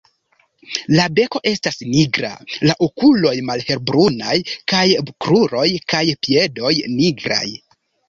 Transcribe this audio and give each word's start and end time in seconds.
La 0.99 1.03
beko 1.19 1.41
estas 1.51 1.77
nigra, 1.89 2.31
la 2.71 2.77
okuloj 2.87 3.35
malhelbrunaj 3.51 4.41
kaj 4.75 4.83
kruroj 5.13 5.71
kaj 5.95 6.05
piedoj 6.29 6.77
nigraj. 7.01 7.47